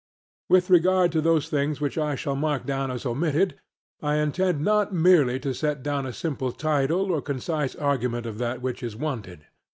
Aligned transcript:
With 0.49 0.71
regard 0.71 1.11
to 1.11 1.21
those 1.21 1.47
things 1.47 1.79
which 1.79 1.95
I 1.95 2.15
shall 2.15 2.35
mark 2.35 2.65
down 2.65 2.89
as 2.89 3.05
omitted, 3.05 3.59
I 4.01 4.15
intend 4.15 4.59
not 4.61 4.91
merely 4.91 5.39
to 5.41 5.53
set 5.53 5.83
down 5.83 6.07
a 6.07 6.11
simple 6.11 6.51
title 6.51 7.11
or 7.11 7.19
a 7.19 7.21
concise 7.21 7.75
argument 7.75 8.25
of 8.25 8.39
that 8.39 8.63
which 8.63 8.81
is 8.81 8.95
wanted. 8.95 9.45